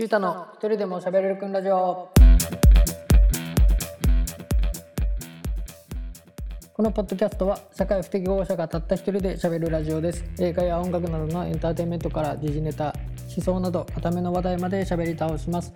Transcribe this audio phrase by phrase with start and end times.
[0.00, 2.08] 中太の一人でも喋れるくんラジオ。
[6.72, 10.24] このポッドキャストは社会不適合者がたった一人で喋るラジオです。
[10.38, 12.94] 映画や音楽などのエンターテインメントから時事ネタ
[13.36, 15.70] 思想など固めの話題まで喋り倒します。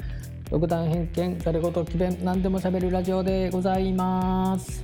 [0.48, 4.82] 独断偏見ざれ言詭弁何でも喋るラジオでございます。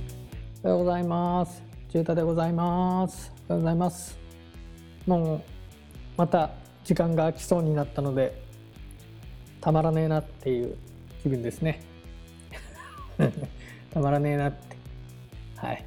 [0.61, 1.63] おはようございます。
[1.91, 3.33] 中太でございます。
[3.49, 4.19] おはようございます。
[5.07, 5.41] もう
[6.15, 6.51] また
[6.83, 8.39] 時間が空きそうになったので
[9.61, 10.75] たまらねえなっていう
[11.21, 11.81] 気分ですね。
[13.93, 14.75] たまらねえなって。
[15.55, 15.85] はい。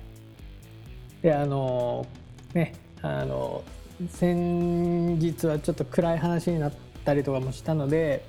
[1.23, 2.07] であの
[2.53, 3.65] ねあの
[4.11, 6.73] 先日はちょっと暗い話になっ
[7.05, 8.25] たりとかもしたので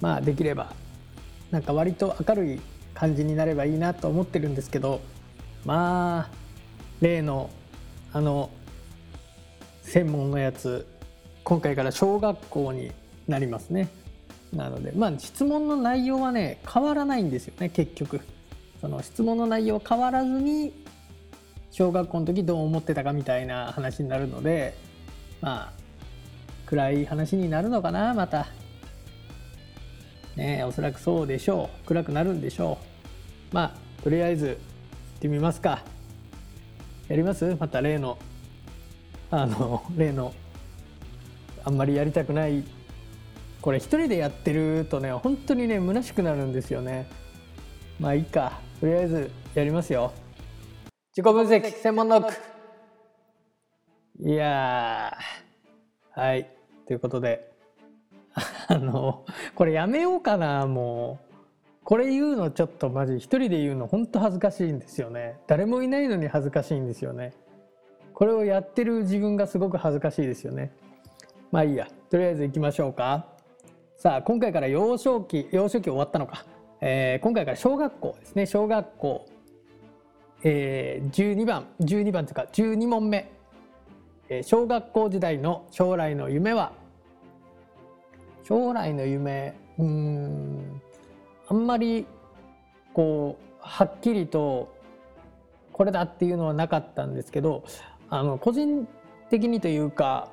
[0.00, 0.72] まあできれば
[1.50, 2.60] なんか割と明るい
[2.92, 5.00] 感じになればいいなと思ってるんですけど
[5.64, 6.30] まあ
[7.00, 7.50] 例の
[8.12, 8.50] あの
[9.82, 10.86] 専門のやつ
[11.44, 12.92] 今回から小学校に
[13.26, 13.88] なりますね。
[14.52, 18.20] なのでまあ質問の内容はね変わらないんですよね結局。
[18.80, 20.72] その質問の内容変わらずに
[21.70, 24.74] 小学校の時どう思ってたかみたいな話になるので
[25.40, 25.72] まあ
[26.66, 28.46] 暗い話になるのかなまた。
[30.36, 31.86] ねおそらくそうでしょう。
[31.86, 32.78] 暗くなるんでしょ
[33.52, 33.54] う。
[33.54, 34.56] まあとりあえず行っ
[35.20, 35.82] てみますか。
[37.08, 37.56] やります？
[37.58, 38.16] また例の
[39.30, 40.32] あの例の
[41.64, 42.62] あんまりやりたくない
[43.60, 47.08] これ一人でやってるとね本当にね虚しくなるんですよね。
[47.98, 48.60] まあいいか。
[48.80, 50.12] とりあえずやりますよ。
[51.16, 52.34] 自己分析専門ノック
[54.20, 55.16] いや
[56.12, 56.48] はい。
[56.86, 57.52] ということで。
[58.68, 59.24] あの
[59.56, 61.28] これやめようかなもう。
[61.82, 65.38] これ言うのちょっとマジ一人で言うの本当恥ずかしいんですよね。
[65.46, 67.32] 誰もいないのに恥ずかしいんですよね。
[68.12, 70.70] これをやってる自分がすごく恥ずかしいですよね。
[71.50, 71.88] まあいいや。
[72.10, 73.37] とりあえず行きましょうか
[74.00, 76.44] さあ今回から幼少期幼少期終わったのか、
[76.80, 78.46] えー、今回から小学校ですね。
[78.46, 79.26] 小学校、
[80.44, 81.66] えー、12番。
[81.80, 83.28] 12番というか12問目、
[84.28, 86.70] えー、小学校時代の将来の夢は？
[88.44, 90.80] 将来の夢うん。
[91.48, 92.06] あんまり
[92.92, 94.72] こうはっきりと
[95.72, 97.64] これだっていうのはなかったんですけど
[98.10, 98.86] あの個人
[99.28, 100.28] 的にというか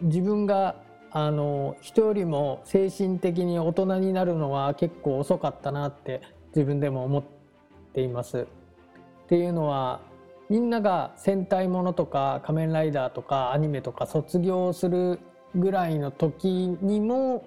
[0.00, 0.76] 自分が
[1.14, 6.22] あの人よりも精神的に大人になるのは結構遅かったなって
[6.54, 7.22] 自分でも思っ
[7.92, 8.46] ています。
[9.24, 10.00] っていうのは
[10.48, 15.18] みんなが戦隊ものとか仮面ライダーとかアニメとか卒業する
[15.54, 16.48] ぐらいの時
[16.80, 17.44] にも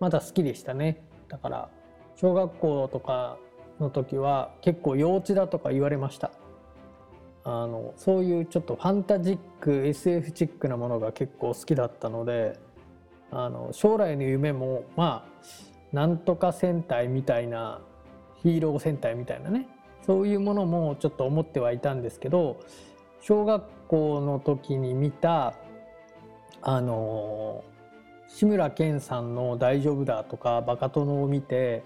[0.00, 1.02] まだ好きでしたね。
[1.28, 1.68] だから
[2.16, 3.36] 小学校とか
[3.80, 6.30] の時は結構幼稚だとか言われました。
[7.44, 12.58] あのそういうちょっとファンタジック SF チックなものが結構好きだったので
[13.30, 17.80] あの将来の夢もまあなんとか戦隊みたいな
[18.42, 19.68] ヒーロー戦隊みたいなね。
[20.08, 22.60] そういうものもちょっと思ってはいたんですけど
[23.20, 25.52] 小学校の時に見た
[26.62, 27.62] あの
[28.26, 31.82] 志村けんさんの「大丈夫だ」とか「バカ殿」を見て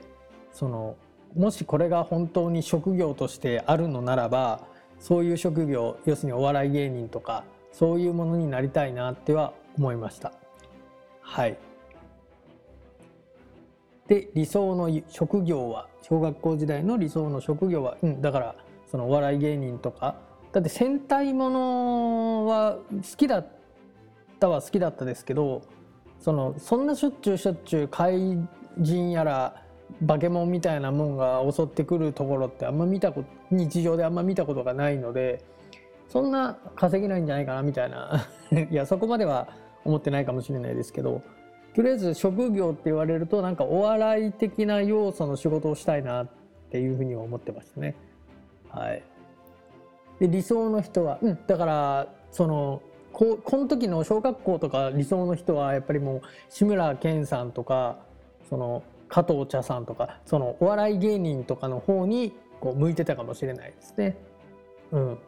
[0.53, 0.94] その
[1.34, 4.60] もしこれが本当に職業としてあるのならば
[5.00, 7.42] そういう職業要するにお笑い芸人とか
[7.72, 10.41] そういうものになりたいなっては思いました。
[11.22, 11.56] はい。
[14.09, 18.56] で理想の職業は小学校時代の理想の職業は、うん、だから
[18.91, 20.16] そのお笑い芸人とか
[20.53, 23.47] だって戦隊ものは好きだっ
[24.38, 25.62] たは好きだったですけど
[26.21, 28.39] そのそんなしょっちゅうしょっちゅう怪
[28.78, 29.62] 人やら
[30.06, 35.44] 化け物みたいなもんが襲ってくるところってあんま見たこと日常であんま見たことがないので
[36.09, 38.27] そんな稼げないんじゃないかなみたいな。
[38.71, 39.49] いやそこまでは
[39.84, 41.22] 思ってないかもしれないですけど
[41.75, 46.28] とりあえず職業って言われるとなんかお笑い的な要素の仕事をしたいなっ
[46.70, 47.94] ていうふうに思ってましたね。
[48.69, 49.03] はい、
[50.21, 52.82] で理想の人は、うん、だからその
[53.12, 57.98] ここの時の小学校とか理想の人はやっぱりもう志村けんさんとか
[58.48, 64.16] その加藤茶さんとかそのお笑い芸人とかの方にこう向いてたかもしれないですね。
[64.92, 65.18] うん、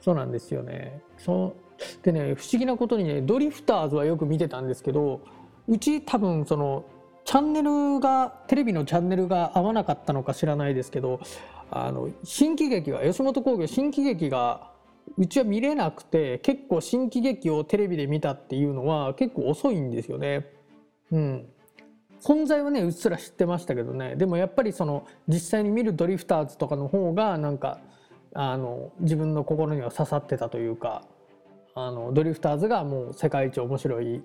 [0.00, 1.00] そうなんですよね。
[1.16, 1.63] そう
[2.02, 5.20] でね不思議なことにねドリフターズはよく見てたんですけど
[5.68, 6.84] うち多分その
[7.24, 11.20] チャンネルがテレビのチャンネルが合わなかったのか知らないですけど
[11.70, 14.70] あの新喜劇は吉本興業新喜劇が
[15.16, 20.50] うちは見れなくて結構新喜劇をテレビで見たっていうのは結構遅いんですよね。
[21.12, 21.46] うん、
[22.20, 27.80] 存在はねうっすら知ってましたけどねでもやっぱりその実際に見るドリフターズとかの方がなんか
[28.34, 31.04] あの自分の心には刺さってたというか
[31.74, 34.22] あのドリフターズがもう世界一面白い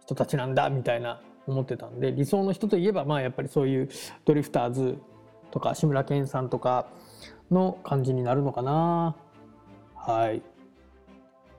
[0.00, 3.88] 人たちなんだみたいな思ってたんで理想の人といえばまあやっぱりそういう
[4.24, 4.98] ドリフターズ
[5.50, 6.86] とか志村けんさんとか
[7.50, 9.14] の感じになるのかな。
[9.94, 10.42] はい。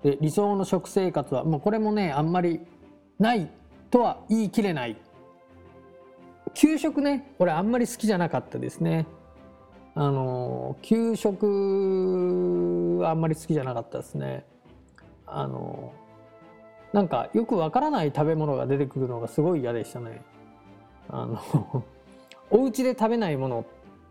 [0.02, 2.62] で理想の食生活はもうこれもねあんまり
[3.20, 3.50] ない
[3.92, 4.98] とは言い切れない。
[6.56, 9.06] 給食ね俺あんまり好きじゃなかったですね。
[9.96, 14.46] あの給食はあんまり好きじゃなかったですね。
[15.36, 15.94] あの
[16.92, 20.22] なんかよくわからない食べ物が出てくるのがすごい嫌でしたね。
[21.10, 21.84] あの
[22.52, 23.66] お家で食べないもの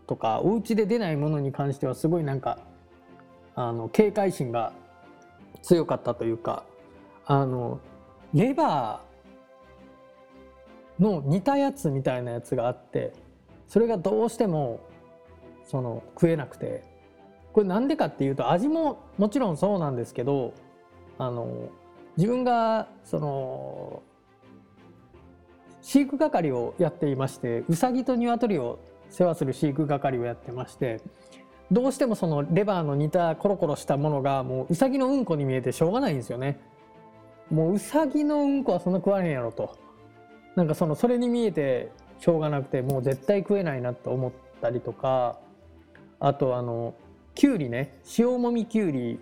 [0.05, 2.59] とかお家で出ないものに関してはすごいなんか
[3.55, 4.73] あの警戒心が
[5.61, 6.65] 強かったというか
[7.25, 7.79] あの
[8.33, 13.13] レバーの似たやつみたいなやつがあって
[13.67, 14.81] それがどうしても
[15.63, 16.93] その食えなくて。
[17.53, 20.53] これなんでかっていうと味ももちろんそうなんですけど
[21.17, 21.69] あの
[22.17, 24.03] 自分がその
[25.81, 28.79] 飼育係をやっていましてうさぎと鶏を
[29.09, 31.01] 世話する飼育係をやってまして
[31.71, 36.59] どうしてもそのレバーの似たコロコロしたものがもううさぎのうんこに見えてしょうがないんですよね。
[37.49, 39.77] もううさぎのうんこはそんな食わへんやろと。
[40.55, 44.31] なんかそのそれに見えてしょうがなくてもう絶対食えないなと思っ
[44.61, 45.39] たりとか
[46.19, 46.93] あとあの
[47.33, 49.19] きゅうりね塩もみきゅうり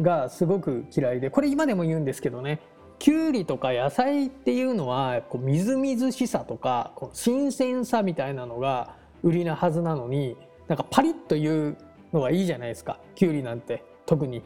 [0.00, 2.60] がすごく嫌いでこれ今でも言うんですけどね
[2.98, 10.36] きゅうりとか野菜っていうのはこうみずみずしさとかこう新鮮さみたいなのが売りなはずなのに
[10.68, 11.76] なんかパリッという
[12.12, 14.42] のがいいじゃないですかきゅうりなんて特に。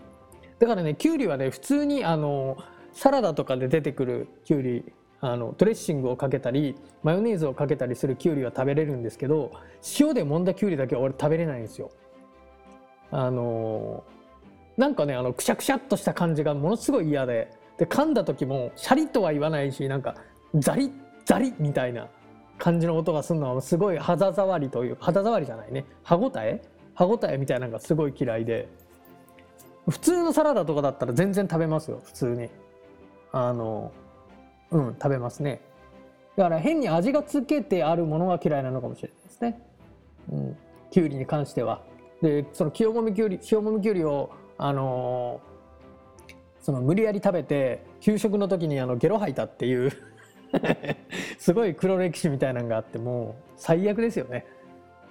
[0.59, 2.57] だからねきゅうりはね普通にあの
[2.93, 9.53] サラダとかで出てくるきゅうりあのドレッシングをかけたりマヨネーズをかけたりするきゅうりは食べれるんですけど
[9.99, 11.91] 塩で揉んだきゅうりだけは俺食べれないんですよ。
[13.11, 14.05] あの
[14.81, 17.53] なんかねあのくしゃくしゃっとした感じがものすごい嫌で。
[17.77, 20.15] で噛んだ時もシャリとは言わないしなんか
[20.55, 20.93] ザリッ
[21.25, 22.09] ザリッみたいな
[22.59, 25.85] 感じの音がするのはすごい肌触りという肌触りじゃないね。
[26.03, 26.63] 歯ごたえ？
[26.95, 28.69] 歯ごたえみたいなのがすごい嫌いで。
[29.89, 32.49] 普通のサラダとかだったら全然食べますよ普通に。
[33.33, 33.93] あの
[34.71, 35.61] うん食べますね。
[36.37, 39.63] だから変に味がつけてあるものが嫌いなのかもしれないですね。
[40.33, 40.57] うん。
[40.91, 41.83] きゅうりに関しては。
[42.23, 44.31] でその清もみきゅうり塩もみきゅうりを
[44.63, 45.41] あの、
[46.61, 49.91] その無理やり食べて給食の時にあのゲロ吐いたっていう
[51.39, 54.47] すごい黒歴史みたいなのがあってもう最悪ですよね。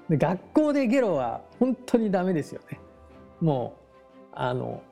[0.08, 2.80] で学校でゲロは本当にダメですよね。
[3.42, 3.76] も
[4.32, 4.84] うあの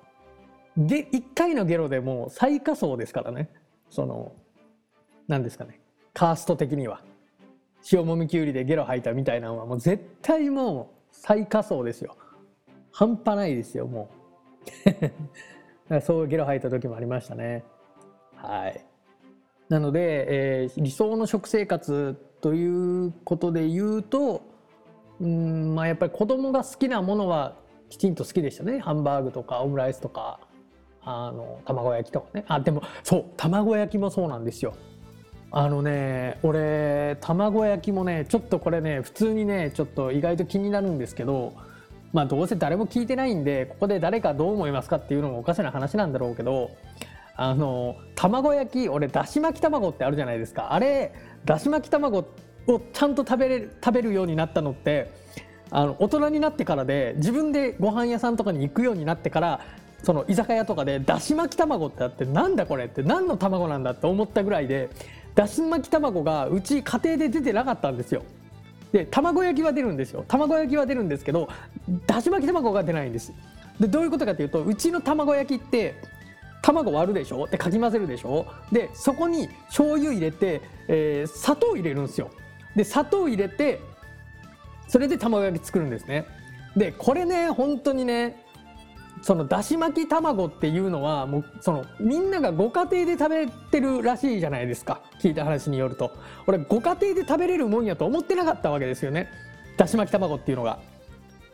[0.75, 3.49] で1回のゲロでもう最下層ですからね。
[3.89, 4.31] その
[5.27, 5.79] 何ですかね。
[6.13, 7.01] カースト的には。
[7.91, 12.17] 塩もみきゅうりでゲロ吐いたみたいなのはもう絶対もう最下層ですよ。
[12.91, 14.16] 半端ないですよもう。
[16.01, 17.63] そうゲロ吐いた時もありましたね。
[18.35, 18.85] はい。
[19.69, 24.41] なので、えー、理想の食生活ということで言うと、
[25.19, 27.55] うんまあやっぱり子供が好きなものは
[27.89, 28.79] きちんと好きでしたね。
[28.79, 30.39] ハンバーグとかオムライスとか、
[31.01, 32.45] あの卵焼きとかね。
[32.47, 34.73] あでもそう卵焼きもそうなんですよ。
[35.51, 41.53] あのね俺卵焼きもねちょっとこれね普通にねちょっと意外と気になるんですけど
[42.13, 46.71] まあどうせ誰も聞いてないんでここで誰かどう思いますかっていうのもおかしな話なんだろうけど
[47.35, 51.13] あの卵焼き俺だし巻き卵ってあるじゃないですかあれ
[51.45, 52.25] だし巻き卵
[52.67, 55.11] をちゃんと食べれる食べるようになったのって
[55.69, 59.61] あの大人になってからで自分でご飯屋さんとかに行くようになってから
[60.03, 64.89] その居酒屋とかでだし巻き卵ってあってなんだこれって何の卵なんだって思ったぐらいで
[65.35, 68.23] だし巻き卵がうち家庭で出てなかったんですよ。
[68.91, 70.23] で卵焼きは出るんですよ。
[70.27, 71.49] 卵焼きは出るんですけど
[72.05, 73.33] だし巻き卵が出ないんです。
[73.79, 75.95] でどういうことかというとうちの卵焼きって
[76.61, 77.47] 卵割るでしょ？
[77.47, 78.47] でかき混ぜるでしょ？
[78.71, 82.31] でそこに醤油入れて、えー、砂糖入れるんですよ。
[82.75, 83.79] で砂糖入れて
[84.87, 86.25] それで卵焼き作るんですね。
[86.75, 88.43] でこれね本当にね
[89.27, 95.01] そのだし巻き卵っていうのはもうそのみんながご家庭で食べてるらしいじゃないですか。
[95.19, 96.13] 聞いた話によると。
[96.45, 99.27] 俺ご家庭で食べれるもんやと思ってなかったわけですよね。
[99.75, 100.79] だし巻き卵っていうのが。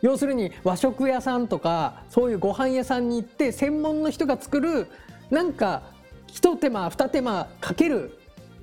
[0.04, 4.86] 要するに和食屋さんとかそういうご飯屋さんに行って専門の人が作る
[5.32, 5.82] なんか
[6.28, 8.20] 一手間二手間かける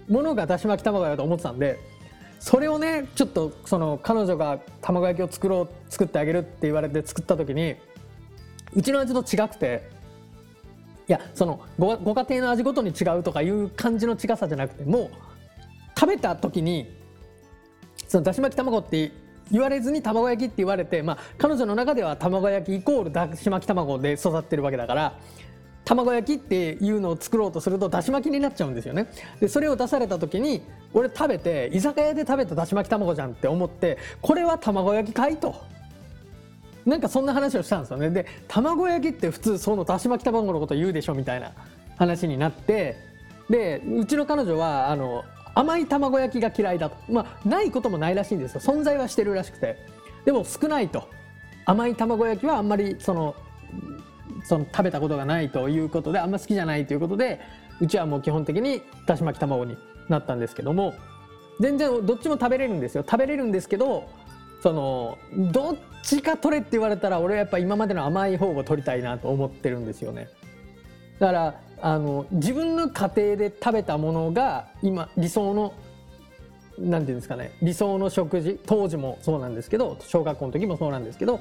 [0.09, 1.81] ものがだし巻き卵やと思ってたんで
[2.39, 7.75] それをねちょっとその彼女が卵焼きを作ろう作ってあげるって言われて作った時に
[8.75, 9.89] うちの味と違くて
[11.09, 15.11] いやそのごご家庭の味ごとに違うとかいう感じの違さじゃなくてもう
[15.99, 16.89] 食べた時に
[18.07, 19.13] そのだし巻き卵って
[19.51, 25.19] 言われずに卵焼きって言われて、まあ、彼女の中では卵焼きイコールだし巻き卵で育ってるわけだから
[25.85, 29.09] 卵焼きっていうのを作ろうとするとだし巻きになっちゃうんですよね。
[29.41, 30.63] でそれを出された時に
[30.95, 35.57] 俺食べて居酒屋で食べただし巻き卵じゃんって思ってこれは卵焼きかいと。
[36.87, 38.11] なんかそんな話をしたんですよね。
[38.11, 41.53] で卵焼きって普通そのだし巻き卵のこと言うでしょみたいな
[41.97, 42.97] 話になって
[43.49, 46.97] でうちの彼女はあの甘い卵焼きが嫌いだと。
[47.13, 48.61] まあないこともないらしいんですよ。
[48.61, 49.77] 存在はしてるらしくて。
[50.25, 51.09] でも少ないと。
[51.67, 53.35] 甘い卵焼きはあんまりその
[54.45, 57.41] その食べたことがないということであんま好きじゃないということで
[57.81, 59.77] うちはもう基本的にだし巻き卵に
[60.09, 60.95] なったんですけども
[61.61, 63.05] 全然どっちも食べれるんですよ。
[63.05, 64.09] 食べれるんですけど
[64.63, 65.19] その
[65.53, 70.29] どっちか取れって言われたら俺はやっぱ今までの甘い方を取りたいなと思ってるんですよね
[71.19, 75.75] だからあの自分の家庭で食べたものが今理想の
[76.79, 81.41] なんていうんですかね理想の食事当時もそうなんですけど小学校の時もそうなんですけど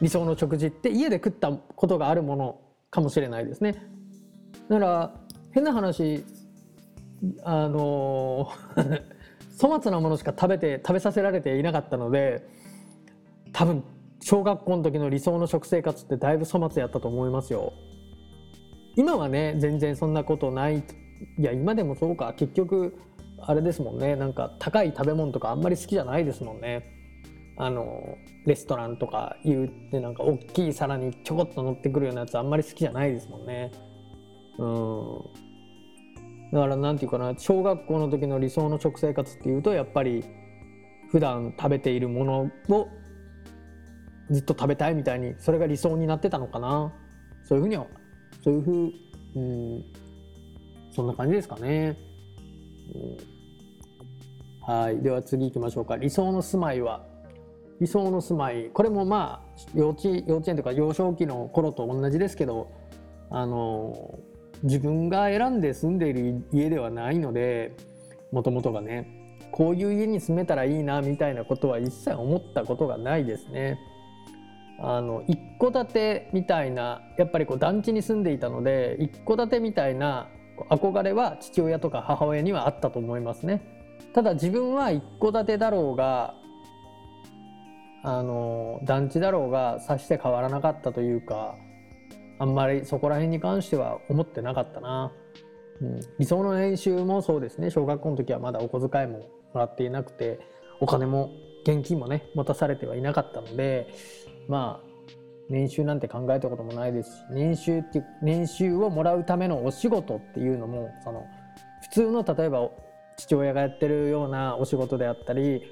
[0.00, 2.60] 理想の食事って家で食ったことがあるもの
[2.90, 3.86] かもしれないですね。
[4.68, 5.14] だから
[5.52, 6.24] 変な話
[7.44, 8.50] あの
[9.60, 12.48] 粗末なものしか食べて食べさせられていなかったので
[13.52, 13.84] 多分
[14.22, 17.72] 小学校の時の理想の食生活ってだいぶ粗末やったと思いますよ。
[18.96, 20.78] 今はね全然そんなことない。
[21.38, 22.32] いや今でもそうか。
[22.34, 22.98] 結局
[23.38, 24.16] あれですもんね。
[24.16, 26.82] なんか高い食べ物とかあんまり好きじゃないですもんね。
[27.56, 33.70] あのレストランとか言ってなんか大きい皿にちょこっと乗ってくるようなやつあんまり好きじゃないですもんね。
[34.58, 35.49] うん。
[36.52, 40.24] だから何て言うかな小学校の時の理想の食生活っていうとやっぱり
[41.10, 42.88] 普段食べているものを
[44.30, 46.92] ずっと食べたいみたいにそれが理想になってたのかな。
[47.42, 47.86] そういうふうには
[48.42, 48.92] そういうふう、
[49.34, 49.84] うん、
[50.92, 51.96] そんな感じですかね。
[54.66, 55.00] はい。
[55.02, 55.96] では次行きましょうか。
[55.96, 57.04] 理想の住まいは
[57.80, 58.70] 理想の住まい。
[58.72, 62.70] これもまあ幼稚幼稚園とか幼少期の頃と同じですけど
[63.30, 64.18] あの
[64.62, 67.72] 自分が選んで住んでいる家ではないので
[68.32, 69.20] もともとがね
[69.52, 73.78] こういう家に住めたらいいなみたいなことは一切思ったことがないですね。
[74.82, 80.28] あの一戸建てみたいなやっぱりこう団地に住んでいたので一戸建てみたいな
[80.70, 83.62] 憧れは父親とか母親にはあったと思いますね。
[84.14, 86.34] ただ自分は一戸建てだろうが
[88.02, 91.56] あの団地だろうがさして変わらなかったというか
[92.40, 95.12] あんまりそこら辺に関しては思ってなかったな、
[95.82, 97.70] うん、理想の年収もそうですね。
[97.70, 99.18] 小学校の時はまだお小遣いも
[99.52, 100.40] もらっていなくて
[100.80, 101.30] お金も
[101.64, 103.88] 現金もね持たされてはいなかったので
[104.48, 104.90] まあ
[105.50, 111.26] 年収なんて考えたこともないですし年収って年収をもらうためのお仕事っていうのもその
[111.82, 112.70] 普通の例えば
[113.18, 115.62] 父親がやってるようなお仕事であったり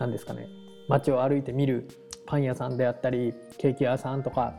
[0.00, 0.48] 何ですかね。
[0.88, 1.86] 街を歩いて見る
[2.26, 4.54] パン屋さんであったりケーキ屋さんとか、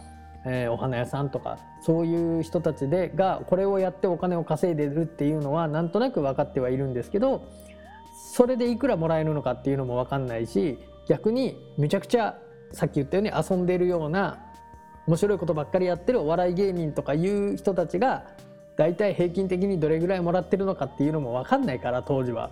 [0.46, 7.48] えー、お花屋さんとかそういう人たちでがこれをやってお金を稼いでるっていうのはなんとなく分かってはいるんですけど
[8.34, 12.38] それでいくらもらえるのかっていうのも分かんないし逆にめちゃくちゃ
[12.72, 14.40] さっき言ったように遊んでるような
[15.08, 18.26] 面白いことばっかりやってるお笑い芸人とかいう人たちが
[18.78, 22.52] 大体平均的にどれぐらいもらってるのかっていうのも分かんないから当時は。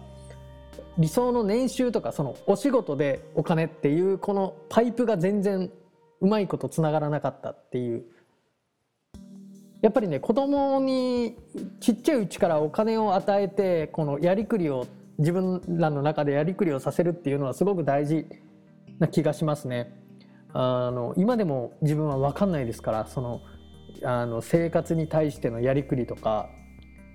[0.98, 5.72] 理想の年収とかそのお仕事でお金っていうこのパイプが全然
[6.24, 8.06] うまいことつながらなかったっていう
[9.82, 11.36] やっぱりね子供に
[11.82, 14.88] ちっちゃいうちからお金を与えてこのやりくりを
[15.20, 18.26] 自分らの中でやりくりをさせるっていうのはすごく大事
[19.00, 19.94] な気がしますね。
[20.54, 23.42] あの今でも自分は分かんないですからその
[24.04, 26.48] あの生活に対してのやりくりとか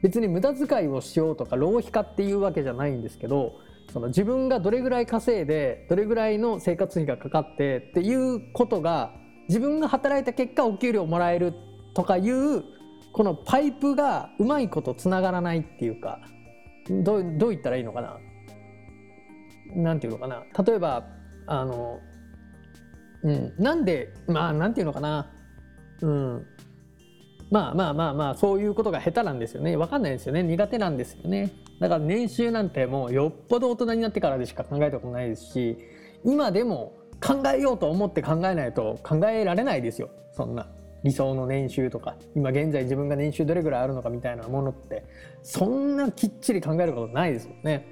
[0.02, 3.54] 別に無駄遣いをしようとか浪費家っていうわけじゃないんですけど
[3.92, 9.12] その自分がどれぐらい稼いでどれぐらいの生活費がかかってっていうことが
[9.48, 11.54] 自分が働いた結果お給料もらえる
[11.94, 12.62] とかいう
[13.12, 16.20] このパイプがうまいことつながらないっていうか
[16.90, 18.18] どうどう言ったらいいのかな？
[19.74, 20.44] なんていうのかな？
[20.64, 21.06] 例えば
[21.46, 22.00] あの
[23.24, 25.32] うん、なんでまあなんていうのかな、
[26.02, 26.46] うん、
[27.50, 29.76] まあまあまあまあそういうことが下手なんですよね。
[29.76, 30.42] 分かんないですよね。
[30.44, 31.50] 苦手なんですよね。
[31.80, 35.78] だから年収なんてもうよっぽど大人になってからでしか考えたことないですし
[36.24, 40.66] 今でも考えようと思って考えないと考えられないですよそんな
[41.04, 45.04] 理想の年収とか今現在自分が年収どれぐらいあるのかみたいなものって
[45.42, 47.86] そんなきっちり考えることないですもんね。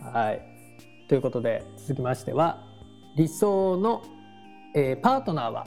[0.00, 0.42] はい
[1.08, 2.62] ということで続きましては
[3.16, 4.02] 理想の
[4.74, 5.66] えー、パートナーは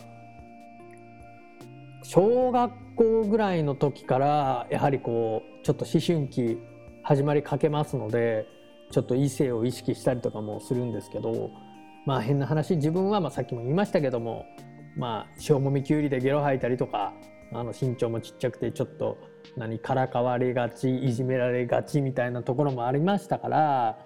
[2.04, 6.58] 小学校ぐらいの時からやはりこうちょっと思春期
[7.04, 8.48] 始まりかけますので
[8.92, 11.52] ちょっと異性を意識したりとかもするんですけど
[12.06, 14.46] まあ変な話自分はまあさっきも言いましたけども
[14.96, 17.14] まあ塩もみきゅうりでゲロ吐いたりとか
[17.54, 19.18] あの身長もちっちゃくてちょっと
[19.58, 24.00] 何からかわれがちいじめられがちみたいなところもありましたから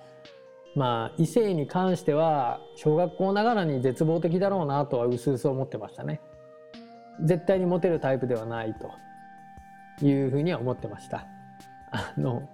[0.76, 6.22] まあ異性に関しては小学校ながらに絶望的だろうなとはうすうす思ってましたね。
[7.24, 11.26] 絶対にモテるタイプではないというふうには思ってました。
[11.92, 12.50] あの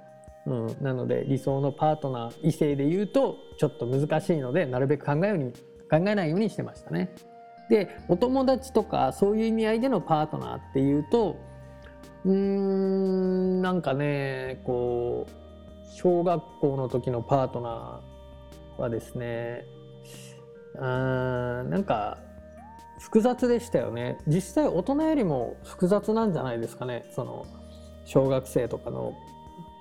[0.48, 5.51] うん、なので理想のパートナー異性で言うとちょっと難しいのでなるべく考えように
[5.89, 7.13] 考えないようにしてましたね。
[7.69, 11.38] でお友達とかそういう意味合いでのパートナーっていうと
[12.25, 15.31] うーんなんかねこう
[15.95, 19.65] 小学校の時のパートナーはですね
[20.77, 22.17] あーなんか
[23.00, 24.17] 複雑でしたよね。
[24.27, 27.05] 実際大人よりも複雑なんじゃないですかね。
[27.15, 27.45] その
[28.05, 29.13] 小学生とかの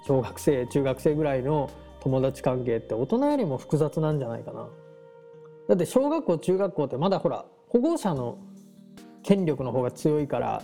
[0.06, 4.68] 小学生中学生ぐらいの友達関係って大人よりも複雑なんじゃないかな。
[5.68, 8.38] だって小学校中学校ってまだほら保護者の
[9.22, 10.62] 権力の方が強いから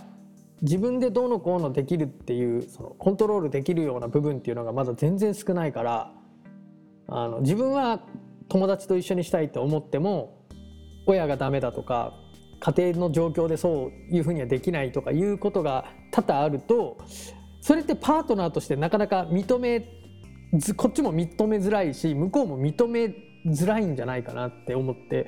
[0.61, 6.11] 自分でどうのこうのできるっていうそのコントロールできるような部分っていうのがまだ全然少ないから
[7.07, 8.01] あの自分は
[8.49, 10.45] 友達と一緒にしたいと思っても
[11.05, 12.13] 親がダメだとか
[12.59, 16.97] 家庭の状況でそういうふうにはできないとかいうことが多々あると
[17.67, 19.81] それってパートナーとしてなかなか認め
[20.77, 23.13] こっちも認めづらいし向こうも認め
[23.45, 25.27] づらいんじゃないかなって思って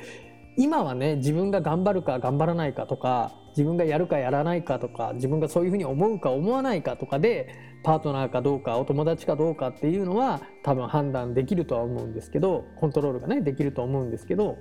[0.55, 7.53] 今はね自分が頑張るか頑張らないかとか自分がやるかやらないかとか自分がそういうふうに思うか思わないかとかで
[7.83, 14.57] パートナーかどうかお友達かどうかっていうのは多分判断できるとは思うんですけどコントロールがねできると思うんですけど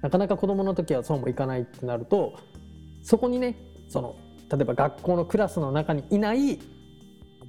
[0.00, 2.38] なかなか子どもの時はそうもいかないってなると
[3.02, 4.16] そこにねその
[4.50, 6.58] 例えば学校のクラスの中にいない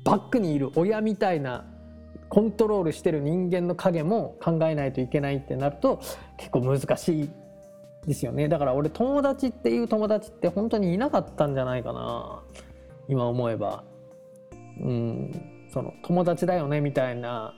[0.04, 1.66] バックにいる親みたいな
[2.30, 6.00] コントロールしてる人間の影も考えないといけないってなると
[6.38, 7.30] 結構難しい
[8.06, 8.48] ですよね。
[8.48, 12.42] だから俺友達っていう友達って本当にいなかったんじゃないかな。
[13.08, 13.84] 今思えば。
[14.82, 15.32] うん。
[15.72, 17.54] その友達だよねみたいな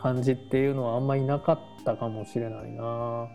[0.00, 3.28] 感じっていうのはあんまいなかったかもしれないな。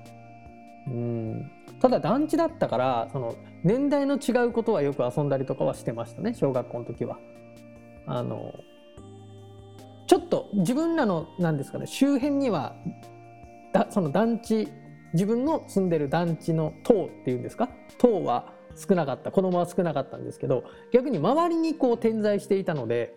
[0.88, 1.52] うん。
[1.80, 7.18] ただ団地だったからその年代の違うことはよく遊んだりとかはしてましたね小学校の時は。
[8.06, 8.54] あの
[10.08, 12.76] ちょっと自分らの何ですかね周辺には
[13.74, 14.68] だその団地
[15.14, 17.70] 自分の住んでる団地の棟っていうんですか？
[17.98, 23.16] 棟は少なかった子供は少なかったんですけど逆に周りにこう点在していたので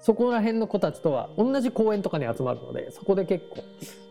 [0.00, 3.62] そこら辺の子たちとは同じ公園とかに集まるのでそこで結構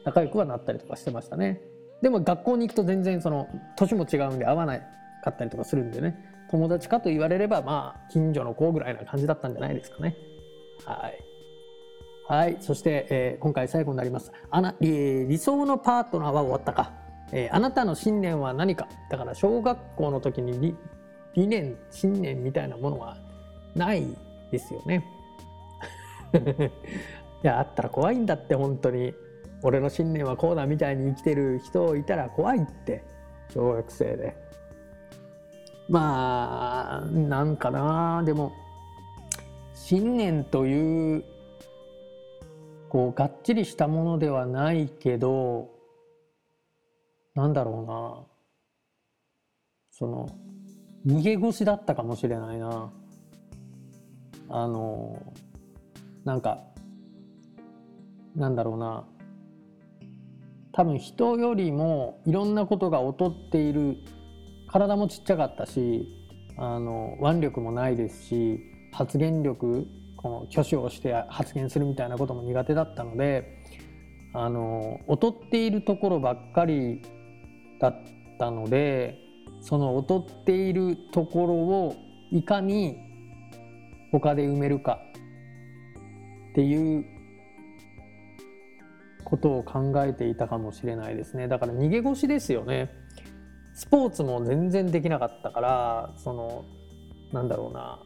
[0.05, 1.61] 仲良くはなったりとかしてましたね。
[2.01, 4.79] でも学校に行くと全然その年も違うんで会わな
[5.23, 6.17] かったりとかするんでね。
[6.55, 10.15] 友達かと言われればまあ近所の子ぐらいな感じだったんじゃないですかね
[10.85, 11.25] はい
[12.27, 12.57] はい。
[12.59, 14.31] そして、えー、今回最後になります。
[14.49, 16.91] あな、えー、理想のパートナーは終わったか。
[17.31, 18.87] えー、あなたの信念は何か。
[19.11, 20.75] だから小学校の時に理
[21.35, 23.17] 理念、信念みたいなものは
[23.75, 24.07] ない
[24.49, 25.05] ですよね。
[27.43, 29.13] いや、あったら怖いんだって本当に。
[29.61, 33.03] 俺の信念はこうだみたいに生きてる人いたら怖いって。
[33.53, 34.44] 小学生で。
[35.87, 38.23] まあ、なんかな。
[38.23, 38.53] でも、
[39.73, 41.23] 信念という
[42.89, 45.69] こうがっちりしたものではないけど
[47.35, 48.23] なんだろうな。
[49.91, 50.29] その
[51.05, 52.89] 逃げ腰だったかもしれないな。
[54.49, 55.21] あの
[56.23, 56.61] なんか
[58.35, 59.05] なんだろうな。
[60.71, 63.97] 多分人よりもいろんなことが劣っている
[64.75, 66.05] 体もちっちゃかったし
[66.57, 68.59] あの腕力もないですし
[68.91, 73.63] 発言力この挙手をして発言するみたいなことも苦手だったので
[74.33, 77.01] あの劣っているところばっかり
[77.79, 77.95] だっ
[78.37, 79.17] たので
[79.61, 81.95] その劣っているところを
[82.33, 82.97] いかに
[84.11, 84.99] 他で埋めるか
[86.51, 87.05] っていう
[89.23, 91.47] ことを考えていたかもしれないですね。
[91.47, 93.04] だから逃げ腰ですよね。
[93.75, 96.65] スポーツも全然できなかったからその
[97.31, 97.99] なんだろうな。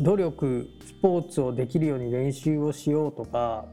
[0.00, 3.64] 努力スポーツをできるように練習をしようとか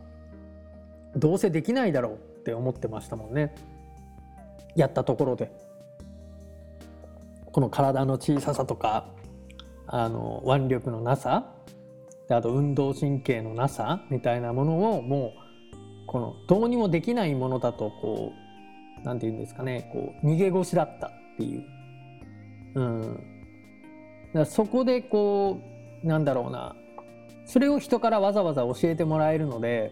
[1.15, 3.53] どうせできないだろうって思ってましたもんね。
[4.75, 5.51] やったところで。
[7.51, 9.07] この体の小ささとか
[9.87, 11.51] あの腕力のなさ
[12.29, 15.33] あと運動神経のなさみたいなものをも
[16.03, 18.48] うこのどうにもできないものだとこう
[19.03, 21.63] 何て言うんですかねこう逃げ腰だったっていう。
[22.75, 23.19] うん、だか
[24.33, 25.59] らそこでこ
[26.03, 26.75] うなんだろうな。
[27.45, 29.91] それを人からわざわざ教えてもらえるので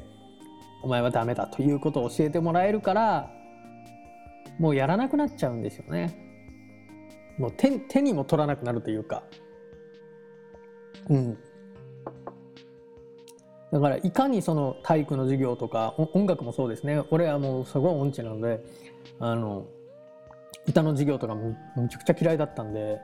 [0.83, 3.31] お前はダメだということを教えてもらえるから
[4.59, 6.15] もうやらなくなっちゃうんですよね。
[7.37, 9.23] もう手手にも取らなくなるというか。
[11.09, 11.37] うん。
[13.71, 17.03] だからいかにその体育の授業とか音楽もそうですね。
[17.11, 18.63] 俺はもうすごい音痴なので
[19.19, 19.65] あの
[20.67, 22.99] 歌の授業とかむむちゃくちゃ嫌いだったんで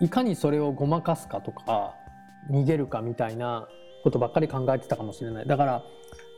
[0.00, 1.94] いかにそれをごまかすかとか
[2.50, 3.68] 逃げるかみたいな
[4.02, 5.46] ことばっかり考えてたかもしれない。
[5.46, 5.82] だから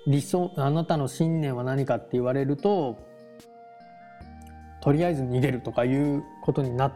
[0.06, 2.98] 理想あなたの信念は何かって言われると
[4.80, 6.92] とりあえず逃げるとかいうことになっ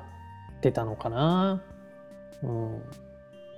[0.61, 1.63] てたのかな、
[2.43, 2.83] うん、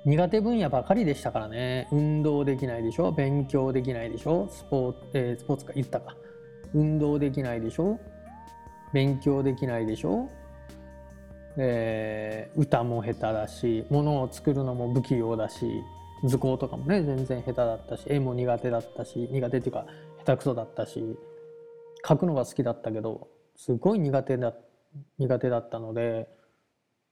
[0.05, 1.88] 苦手分野ばかりでしたからね。
[1.90, 3.11] 運動できないでしょ？
[3.11, 4.48] 勉強できないでしょ？
[4.51, 6.14] スポーツ、えー、スポーツか言ったか。
[6.74, 7.98] 運動できないでしょ？
[8.92, 10.29] 勉強できないでしょ？
[11.57, 15.66] えー、歌も下手だし物を作るのも不器用だし
[16.24, 19.87] 図工とかもね全然下手だったし絵も苦手だったし苦手っていうか
[20.24, 21.03] 下手くそだったし
[22.07, 24.55] 書くのが好きだったけどすごい苦手だ
[25.18, 26.29] 苦手だったので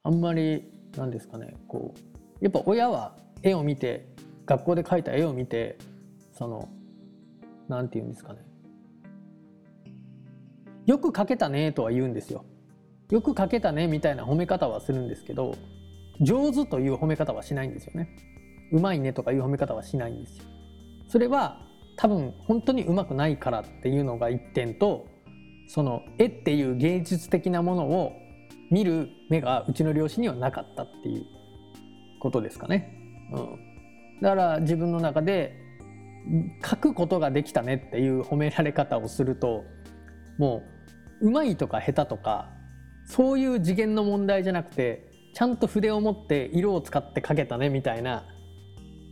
[0.04, 1.98] あんまりなんですかねこう
[2.40, 4.06] やっぱ親は絵を見て
[4.44, 5.76] 学校で描いた絵を見て
[6.32, 6.68] その
[7.68, 8.45] 何て言うんですかね
[10.87, 12.44] よく描けたねとは言うんですよ。
[13.11, 15.55] よく描けたねみたいな褒め方はするんですけど
[16.20, 18.09] 上手という褒め方はしないんですよね。
[18.72, 20.44] うまいねとかいう褒め方はしないんですよ。
[21.09, 21.61] それは
[21.96, 25.07] 多分本当にうまくないからっていうのが一点と
[25.68, 28.12] その絵っていう芸術的なものを
[28.70, 31.25] 見る目がうちの両親にはなかったっていう
[32.20, 32.92] ことですかね。
[33.33, 35.55] うん、だから自分の中で
[36.64, 39.64] 書くことができたねっていう褒められ方をすると
[40.38, 40.75] もう
[41.20, 42.48] うまいとか下手とか
[43.07, 48.24] そういう次元の問題じゃなくてちゃんと筆を持って色を使って描けたねみたいな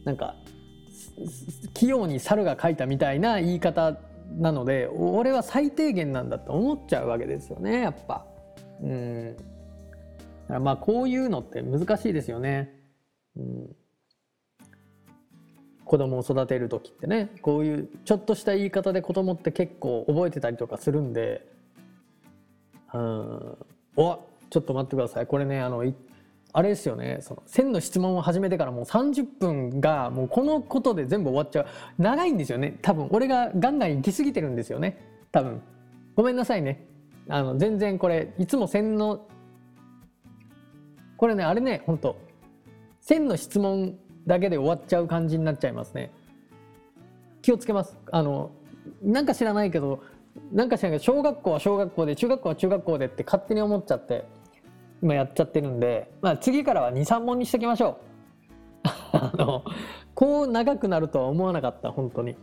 [0.04, 0.36] なんか
[1.74, 3.96] 器用に猿が描いたみたいな言い方
[4.38, 8.26] なので俺は最低限なんだと思っちゃうわけですよねやっぱ。
[8.82, 9.36] うん
[10.48, 12.74] まあこういうのって難しいですよね。
[13.36, 13.76] うん、
[15.84, 21.46] 子供を育てる時ってねこういうちょっとした言い方で子供って結構覚えてたりとかするんで
[22.94, 23.56] うん。
[23.96, 24.18] お
[24.50, 25.26] ちょっと待ってください。
[25.26, 25.84] これねあの
[26.52, 27.18] あれですよね。
[27.20, 31.66] その線の質問を始めてからもう30分がもうこのことで全部終わっちゃう。
[31.98, 32.78] 長いんですよね。
[32.80, 34.98] 多分俺がガンガン行き過ぎてるんですよね。
[35.32, 35.60] 多分。
[36.14, 36.86] ごめんなさいね。
[37.28, 39.26] あの全然これいつも線の
[41.16, 42.16] これねあれね本当
[43.00, 46.12] 線の質問だけで終わっちゃう感じになっちゃいますね。
[47.42, 47.98] 気をつけます。
[48.12, 48.52] あの
[49.02, 50.02] なんか知らないけど
[50.52, 54.24] なんか知らけど小学校は小学校で中学校は中学校でって勝手に思っちゃって
[55.02, 58.00] 今やっちゃってるんで、まあ、次からは23問にしときましょ
[58.84, 58.88] う。
[59.12, 59.64] あの
[60.14, 62.36] こう長くなるとは思わなかった本当に。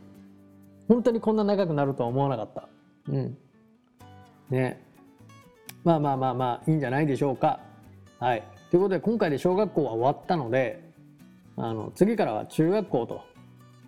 [0.87, 2.67] 本当にこんな長くなるとは思わなかった。
[3.09, 3.37] うん。
[4.49, 4.81] ね。
[5.83, 7.59] まあまあまあまあいいんじゃないでしょうか。
[8.19, 8.43] はい。
[8.69, 10.91] ということで今回で小学校は終わったので
[11.57, 13.21] あの次からは中学校と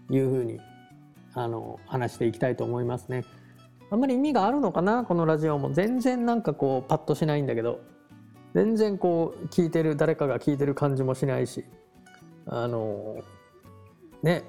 [0.09, 0.59] いうふうに
[1.33, 3.23] あの話していきたいと思いますね。
[3.93, 5.71] あんまり意味があるのかなこのラジオも。
[5.71, 7.79] 全然なんかこうパッとしないんだけど。
[8.55, 11.63] 全然こう聞いてる誰かが聞いてる感じもしないし。
[12.47, 13.23] あの
[14.23, 14.45] ね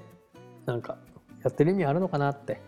[0.65, 0.97] なんか
[1.43, 2.63] やってる意味あるのかなって。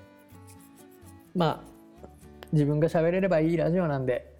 [1.35, 1.65] ま
[2.05, 2.09] あ
[2.53, 4.37] 自分が喋れればいいラジオなんで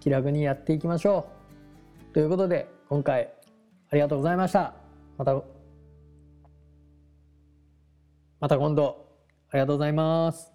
[0.00, 1.26] 気楽にやっていきましょ
[2.10, 2.12] う。
[2.12, 3.30] ということで今回
[3.90, 4.74] ありがとうございました。
[5.16, 5.42] また
[8.40, 9.06] また今度。
[9.48, 10.53] ありがとうございます。